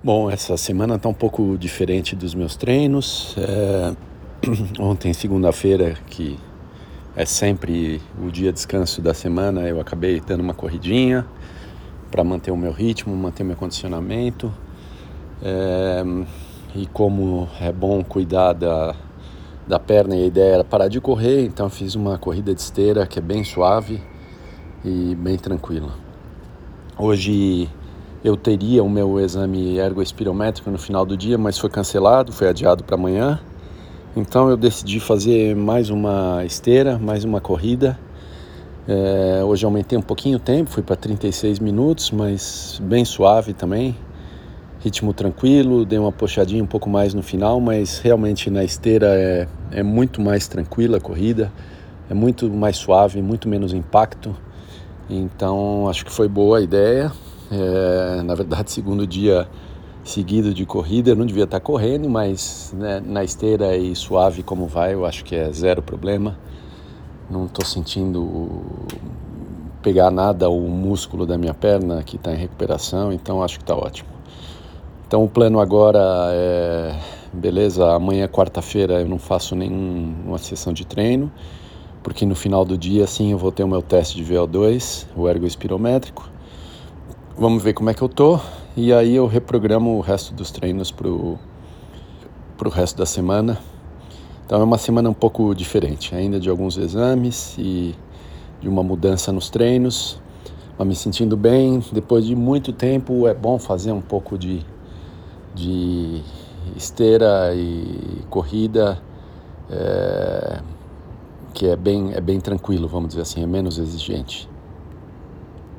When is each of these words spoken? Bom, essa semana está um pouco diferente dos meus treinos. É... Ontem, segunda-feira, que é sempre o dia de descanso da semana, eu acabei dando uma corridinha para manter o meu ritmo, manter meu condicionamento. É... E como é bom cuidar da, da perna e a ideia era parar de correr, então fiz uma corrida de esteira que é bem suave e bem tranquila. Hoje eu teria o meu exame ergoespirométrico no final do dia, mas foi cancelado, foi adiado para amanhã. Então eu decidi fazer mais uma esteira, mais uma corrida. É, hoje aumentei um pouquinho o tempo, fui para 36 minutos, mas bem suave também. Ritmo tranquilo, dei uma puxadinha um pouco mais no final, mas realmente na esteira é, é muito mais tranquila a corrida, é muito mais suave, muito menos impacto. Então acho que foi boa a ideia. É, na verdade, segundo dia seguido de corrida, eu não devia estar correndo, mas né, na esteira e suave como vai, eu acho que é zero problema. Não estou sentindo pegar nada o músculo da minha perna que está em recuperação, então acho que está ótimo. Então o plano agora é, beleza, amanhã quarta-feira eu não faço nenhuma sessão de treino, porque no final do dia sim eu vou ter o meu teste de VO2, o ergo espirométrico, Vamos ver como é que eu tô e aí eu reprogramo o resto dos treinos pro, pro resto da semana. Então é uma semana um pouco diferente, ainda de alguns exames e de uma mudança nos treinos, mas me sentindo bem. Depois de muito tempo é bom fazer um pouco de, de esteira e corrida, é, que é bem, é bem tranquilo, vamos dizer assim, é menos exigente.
Bom, 0.00 0.30
essa 0.30 0.56
semana 0.56 0.94
está 0.94 1.08
um 1.08 1.14
pouco 1.14 1.58
diferente 1.58 2.14
dos 2.14 2.32
meus 2.32 2.54
treinos. 2.54 3.34
É... 3.36 3.92
Ontem, 4.78 5.12
segunda-feira, 5.12 5.94
que 6.06 6.38
é 7.16 7.24
sempre 7.24 8.00
o 8.16 8.30
dia 8.30 8.52
de 8.52 8.52
descanso 8.52 9.02
da 9.02 9.12
semana, 9.12 9.62
eu 9.62 9.80
acabei 9.80 10.20
dando 10.20 10.40
uma 10.40 10.54
corridinha 10.54 11.26
para 12.12 12.22
manter 12.22 12.52
o 12.52 12.56
meu 12.56 12.70
ritmo, 12.70 13.16
manter 13.16 13.42
meu 13.42 13.56
condicionamento. 13.56 14.54
É... 15.42 16.04
E 16.76 16.86
como 16.86 17.48
é 17.60 17.72
bom 17.72 18.04
cuidar 18.04 18.52
da, 18.52 18.94
da 19.66 19.80
perna 19.80 20.14
e 20.14 20.22
a 20.22 20.26
ideia 20.26 20.54
era 20.54 20.64
parar 20.64 20.86
de 20.86 21.00
correr, 21.00 21.44
então 21.44 21.68
fiz 21.68 21.96
uma 21.96 22.16
corrida 22.18 22.54
de 22.54 22.60
esteira 22.60 23.04
que 23.04 23.18
é 23.18 23.22
bem 23.22 23.42
suave 23.42 24.00
e 24.84 25.16
bem 25.16 25.36
tranquila. 25.36 25.92
Hoje 26.96 27.68
eu 28.24 28.36
teria 28.36 28.82
o 28.82 28.88
meu 28.88 29.20
exame 29.20 29.78
ergoespirométrico 29.78 30.70
no 30.70 30.78
final 30.78 31.06
do 31.06 31.16
dia, 31.16 31.38
mas 31.38 31.56
foi 31.58 31.70
cancelado, 31.70 32.32
foi 32.32 32.48
adiado 32.48 32.82
para 32.82 32.96
amanhã. 32.96 33.40
Então 34.16 34.50
eu 34.50 34.56
decidi 34.56 34.98
fazer 34.98 35.54
mais 35.54 35.90
uma 35.90 36.44
esteira, 36.44 36.98
mais 36.98 37.24
uma 37.24 37.40
corrida. 37.40 37.98
É, 38.88 39.44
hoje 39.44 39.64
aumentei 39.64 39.96
um 39.96 40.02
pouquinho 40.02 40.38
o 40.38 40.40
tempo, 40.40 40.70
fui 40.70 40.82
para 40.82 40.96
36 40.96 41.60
minutos, 41.60 42.10
mas 42.10 42.80
bem 42.82 43.04
suave 43.04 43.52
também. 43.52 43.94
Ritmo 44.80 45.12
tranquilo, 45.12 45.84
dei 45.84 45.98
uma 45.98 46.10
puxadinha 46.10 46.62
um 46.62 46.66
pouco 46.66 46.88
mais 46.88 47.14
no 47.14 47.22
final, 47.22 47.60
mas 47.60 47.98
realmente 47.98 48.48
na 48.50 48.64
esteira 48.64 49.08
é, 49.08 49.46
é 49.70 49.82
muito 49.82 50.20
mais 50.20 50.48
tranquila 50.48 50.96
a 50.96 51.00
corrida, 51.00 51.52
é 52.08 52.14
muito 52.14 52.48
mais 52.48 52.76
suave, 52.76 53.20
muito 53.22 53.48
menos 53.48 53.72
impacto. 53.72 54.34
Então 55.08 55.88
acho 55.88 56.04
que 56.04 56.10
foi 56.12 56.28
boa 56.28 56.58
a 56.58 56.60
ideia. 56.60 57.12
É, 57.50 58.22
na 58.22 58.34
verdade, 58.34 58.70
segundo 58.72 59.06
dia 59.06 59.48
seguido 60.04 60.54
de 60.54 60.64
corrida, 60.64 61.10
eu 61.10 61.16
não 61.16 61.26
devia 61.26 61.44
estar 61.44 61.60
correndo, 61.60 62.08
mas 62.08 62.74
né, 62.76 63.02
na 63.04 63.22
esteira 63.22 63.76
e 63.76 63.94
suave 63.94 64.42
como 64.42 64.66
vai, 64.66 64.94
eu 64.94 65.04
acho 65.04 65.24
que 65.24 65.34
é 65.34 65.52
zero 65.52 65.82
problema. 65.82 66.38
Não 67.30 67.44
estou 67.44 67.64
sentindo 67.64 68.62
pegar 69.82 70.10
nada 70.10 70.48
o 70.48 70.68
músculo 70.68 71.26
da 71.26 71.36
minha 71.36 71.54
perna 71.54 72.02
que 72.02 72.16
está 72.16 72.32
em 72.32 72.36
recuperação, 72.36 73.12
então 73.12 73.42
acho 73.42 73.58
que 73.58 73.62
está 73.62 73.76
ótimo. 73.76 74.08
Então 75.06 75.24
o 75.24 75.28
plano 75.28 75.60
agora 75.60 76.00
é, 76.32 76.94
beleza, 77.32 77.94
amanhã 77.94 78.26
quarta-feira 78.28 79.00
eu 79.00 79.08
não 79.08 79.18
faço 79.18 79.54
nenhuma 79.54 80.38
sessão 80.38 80.72
de 80.72 80.86
treino, 80.86 81.30
porque 82.02 82.26
no 82.26 82.34
final 82.34 82.64
do 82.64 82.76
dia 82.76 83.06
sim 83.06 83.32
eu 83.32 83.38
vou 83.38 83.52
ter 83.52 83.62
o 83.62 83.68
meu 83.68 83.82
teste 83.82 84.16
de 84.16 84.24
VO2, 84.24 85.06
o 85.16 85.28
ergo 85.28 85.46
espirométrico, 85.46 86.28
Vamos 87.40 87.62
ver 87.62 87.72
como 87.72 87.88
é 87.88 87.94
que 87.94 88.02
eu 88.02 88.08
tô 88.08 88.40
e 88.76 88.92
aí 88.92 89.14
eu 89.14 89.24
reprogramo 89.28 89.96
o 89.96 90.00
resto 90.00 90.34
dos 90.34 90.50
treinos 90.50 90.90
pro, 90.90 91.38
pro 92.56 92.68
resto 92.68 92.98
da 92.98 93.06
semana. 93.06 93.60
Então 94.44 94.60
é 94.60 94.64
uma 94.64 94.76
semana 94.76 95.08
um 95.08 95.14
pouco 95.14 95.54
diferente, 95.54 96.16
ainda 96.16 96.40
de 96.40 96.50
alguns 96.50 96.76
exames 96.76 97.54
e 97.56 97.94
de 98.60 98.68
uma 98.68 98.82
mudança 98.82 99.30
nos 99.30 99.50
treinos, 99.50 100.20
mas 100.76 100.88
me 100.88 100.96
sentindo 100.96 101.36
bem. 101.36 101.80
Depois 101.92 102.26
de 102.26 102.34
muito 102.34 102.72
tempo 102.72 103.28
é 103.28 103.34
bom 103.34 103.56
fazer 103.56 103.92
um 103.92 104.00
pouco 104.00 104.36
de, 104.36 104.66
de 105.54 106.20
esteira 106.76 107.54
e 107.54 108.20
corrida, 108.28 109.00
é, 109.70 110.60
que 111.54 111.68
é 111.68 111.76
bem, 111.76 112.14
é 112.14 112.20
bem 112.20 112.40
tranquilo, 112.40 112.88
vamos 112.88 113.10
dizer 113.10 113.20
assim, 113.22 113.44
é 113.44 113.46
menos 113.46 113.78
exigente. 113.78 114.48